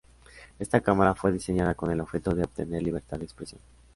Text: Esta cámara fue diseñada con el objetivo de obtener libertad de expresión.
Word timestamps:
Esta 0.57 0.81
cámara 0.81 1.13
fue 1.13 1.31
diseñada 1.31 1.75
con 1.75 1.91
el 1.91 2.01
objetivo 2.01 2.35
de 2.35 2.41
obtener 2.45 2.81
libertad 2.81 3.19
de 3.19 3.25
expresión. 3.25 3.61